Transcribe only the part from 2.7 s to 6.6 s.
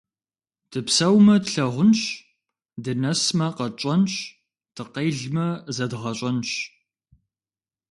дынэсмэ– къэтщӏэнщ, дыкъелмэ– зэдгъэщӏэнщ.